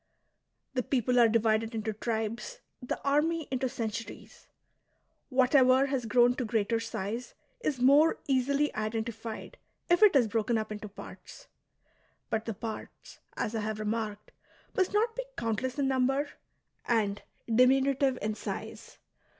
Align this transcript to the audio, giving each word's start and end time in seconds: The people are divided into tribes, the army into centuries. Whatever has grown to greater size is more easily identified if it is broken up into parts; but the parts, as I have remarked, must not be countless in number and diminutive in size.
The 0.73 0.81
people 0.81 1.19
are 1.19 1.29
divided 1.29 1.75
into 1.75 1.93
tribes, 1.93 2.61
the 2.81 2.99
army 3.03 3.47
into 3.51 3.69
centuries. 3.69 4.47
Whatever 5.29 5.85
has 5.85 6.07
grown 6.07 6.33
to 6.37 6.43
greater 6.43 6.79
size 6.79 7.35
is 7.59 7.79
more 7.79 8.17
easily 8.25 8.73
identified 8.73 9.57
if 9.91 10.01
it 10.01 10.15
is 10.15 10.27
broken 10.27 10.57
up 10.57 10.71
into 10.71 10.89
parts; 10.89 11.49
but 12.31 12.45
the 12.45 12.55
parts, 12.55 13.19
as 13.37 13.53
I 13.53 13.59
have 13.59 13.77
remarked, 13.79 14.31
must 14.75 14.91
not 14.91 15.15
be 15.15 15.23
countless 15.37 15.77
in 15.77 15.87
number 15.87 16.29
and 16.87 17.21
diminutive 17.47 18.17
in 18.23 18.33
size. 18.33 18.97